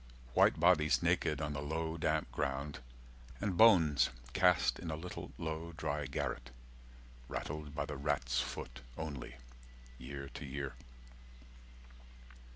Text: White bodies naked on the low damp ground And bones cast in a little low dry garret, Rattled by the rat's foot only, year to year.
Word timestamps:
White 0.33 0.59
bodies 0.59 1.03
naked 1.03 1.39
on 1.41 1.53
the 1.53 1.61
low 1.61 1.95
damp 1.95 2.31
ground 2.31 2.79
And 3.39 3.55
bones 3.55 4.09
cast 4.33 4.79
in 4.79 4.89
a 4.89 4.95
little 4.95 5.31
low 5.37 5.73
dry 5.73 6.07
garret, 6.07 6.49
Rattled 7.27 7.75
by 7.75 7.85
the 7.85 7.97
rat's 7.97 8.41
foot 8.41 8.79
only, 8.97 9.35
year 9.99 10.27
to 10.29 10.43
year. 10.43 10.73